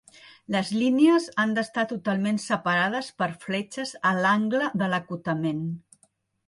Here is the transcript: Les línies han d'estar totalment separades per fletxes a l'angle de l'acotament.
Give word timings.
Les 0.53 0.69
línies 0.77 1.27
han 1.43 1.53
d'estar 1.57 1.83
totalment 1.91 2.41
separades 2.47 3.13
per 3.21 3.31
fletxes 3.45 3.93
a 4.13 4.17
l'angle 4.25 4.75
de 4.83 4.93
l'acotament. 4.95 5.65